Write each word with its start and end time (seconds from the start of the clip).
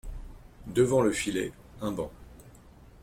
Devant 0.65 1.03
le 1.03 1.11
filet, 1.11 1.51
un 1.79 1.91
banc. 1.91 2.09